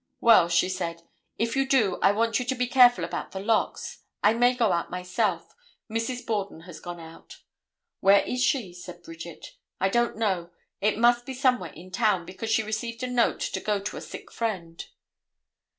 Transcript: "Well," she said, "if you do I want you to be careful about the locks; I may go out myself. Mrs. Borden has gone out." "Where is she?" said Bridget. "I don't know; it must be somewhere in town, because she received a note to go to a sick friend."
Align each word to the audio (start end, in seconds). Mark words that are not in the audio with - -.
"Well," 0.19 0.49
she 0.49 0.67
said, 0.67 1.03
"if 1.37 1.55
you 1.55 1.67
do 1.67 1.99
I 2.01 2.11
want 2.11 2.39
you 2.39 2.45
to 2.45 2.55
be 2.55 2.65
careful 2.65 3.03
about 3.03 3.33
the 3.33 3.39
locks; 3.39 3.99
I 4.23 4.33
may 4.33 4.55
go 4.55 4.71
out 4.71 4.89
myself. 4.89 5.53
Mrs. 5.91 6.25
Borden 6.25 6.61
has 6.61 6.79
gone 6.79 6.99
out." 6.99 7.41
"Where 7.99 8.23
is 8.23 8.43
she?" 8.43 8.73
said 8.73 9.03
Bridget. 9.03 9.53
"I 9.79 9.89
don't 9.89 10.17
know; 10.17 10.49
it 10.81 10.97
must 10.97 11.27
be 11.27 11.35
somewhere 11.35 11.71
in 11.73 11.91
town, 11.91 12.25
because 12.25 12.49
she 12.49 12.63
received 12.63 13.03
a 13.03 13.07
note 13.07 13.41
to 13.41 13.59
go 13.59 13.79
to 13.79 13.97
a 13.97 14.01
sick 14.01 14.31
friend." 14.31 14.83